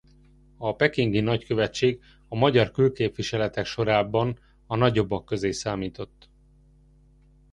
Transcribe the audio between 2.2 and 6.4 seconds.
a magyar külképviseletek sorában a nagyobbak közé számított.